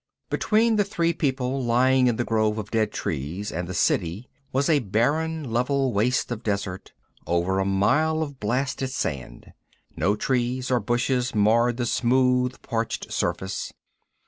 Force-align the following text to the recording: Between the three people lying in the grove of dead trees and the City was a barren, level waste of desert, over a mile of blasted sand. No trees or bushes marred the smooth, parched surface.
Between 0.31 0.77
the 0.77 0.83
three 0.83 1.13
people 1.13 1.63
lying 1.63 2.07
in 2.07 2.15
the 2.15 2.23
grove 2.23 2.57
of 2.57 2.71
dead 2.71 2.91
trees 2.91 3.51
and 3.51 3.67
the 3.67 3.73
City 3.75 4.27
was 4.51 4.67
a 4.67 4.79
barren, 4.79 5.51
level 5.51 5.93
waste 5.93 6.31
of 6.31 6.41
desert, 6.41 6.91
over 7.27 7.59
a 7.59 7.65
mile 7.65 8.23
of 8.23 8.39
blasted 8.39 8.89
sand. 8.89 9.53
No 9.95 10.15
trees 10.15 10.71
or 10.71 10.79
bushes 10.79 11.35
marred 11.35 11.77
the 11.77 11.85
smooth, 11.85 12.59
parched 12.63 13.13
surface. 13.13 13.73